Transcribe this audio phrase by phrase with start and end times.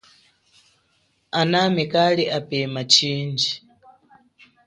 [1.39, 3.51] Anami kali apema chindji.